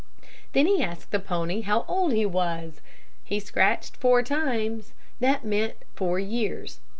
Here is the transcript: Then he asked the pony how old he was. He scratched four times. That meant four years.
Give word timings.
Then 0.53 0.65
he 0.65 0.81
asked 0.81 1.11
the 1.11 1.19
pony 1.19 1.61
how 1.61 1.85
old 1.87 2.11
he 2.13 2.25
was. 2.25 2.81
He 3.23 3.39
scratched 3.39 3.95
four 3.95 4.23
times. 4.23 4.93
That 5.19 5.45
meant 5.45 5.75
four 5.93 6.17
years. 6.17 6.79